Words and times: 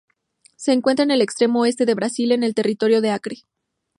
Se 0.55 0.71
encuentra 0.73 1.03
en 1.03 1.11
el 1.11 1.21
extremo 1.21 1.59
oeste 1.61 1.85
de 1.85 1.93
Brasil 1.93 2.31
en 2.31 2.41
el 2.43 2.55
territorio 2.55 3.01
de 3.01 3.11
Acre. 3.11 3.43